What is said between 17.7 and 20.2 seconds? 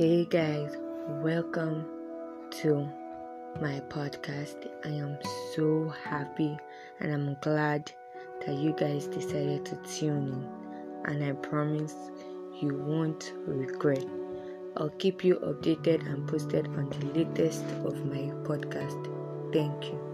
of my podcast. Thank you.